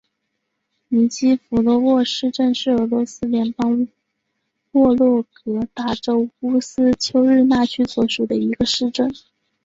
[0.87, 3.87] 尼基福罗沃市镇是俄罗斯联邦
[4.71, 9.13] 沃洛格达州乌斯秋日纳区所属的一个市镇。